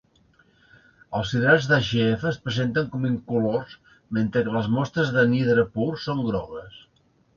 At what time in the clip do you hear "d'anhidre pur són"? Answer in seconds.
5.19-6.25